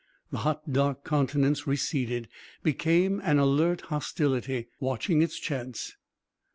[0.31, 2.27] The hot, dark countenance receded,
[2.63, 5.95] became an alert hostility, watching its chance.